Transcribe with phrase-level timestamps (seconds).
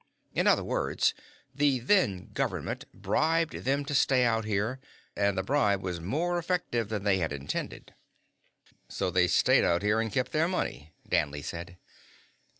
[0.33, 1.13] "In other words,
[1.53, 4.79] the then government bribed them to stay out here,
[5.15, 7.93] and the bribe was more effective than they had intended."
[8.89, 11.77] "So they stayed out here and kept their money," Danley said.